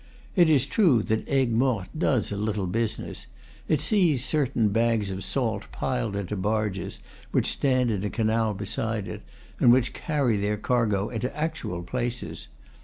It 0.35 0.49
is 0.49 0.65
true 0.65 1.03
that 1.03 1.29
Aigues 1.29 1.51
Mortes 1.53 1.91
does 1.95 2.31
a 2.31 2.35
little 2.35 2.67
busi 2.67 3.05
ness; 3.05 3.27
it 3.67 3.79
sees 3.79 4.25
certain 4.25 4.69
bags 4.69 5.11
of 5.11 5.23
salt 5.23 5.67
piled 5.71 6.15
into 6.15 6.35
barges 6.35 7.03
which 7.29 7.45
stand 7.45 7.91
in 7.91 8.03
a 8.03 8.09
canal 8.09 8.55
beside 8.55 9.07
it, 9.07 9.21
and 9.59 9.71
which 9.71 9.93
carry 9.93 10.37
their 10.37 10.57
cargo 10.57 11.09
into 11.09 11.37
actual 11.37 11.83
places. 11.83 12.47